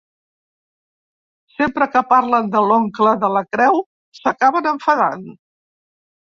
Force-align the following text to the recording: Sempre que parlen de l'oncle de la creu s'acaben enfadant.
Sempre 1.57 1.87
que 1.97 2.03
parlen 2.15 2.49
de 2.57 2.63
l'oncle 2.71 3.13
de 3.27 3.31
la 3.37 3.45
creu 3.59 3.81
s'acaben 4.23 4.75
enfadant. 4.75 5.33